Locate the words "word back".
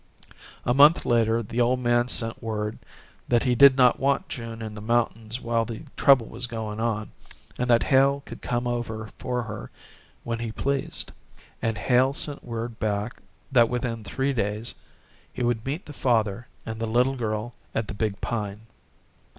12.43-13.21